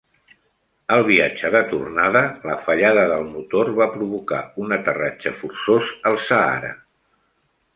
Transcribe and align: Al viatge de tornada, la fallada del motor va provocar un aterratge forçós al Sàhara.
Al 0.93 1.03
viatge 1.09 1.51
de 1.55 1.59
tornada, 1.73 2.23
la 2.51 2.55
fallada 2.63 3.03
del 3.13 3.27
motor 3.35 3.71
va 3.81 3.89
provocar 3.99 4.41
un 4.65 4.75
aterratge 4.79 5.35
forçós 5.43 5.93
al 6.13 6.19
Sàhara. 6.31 6.75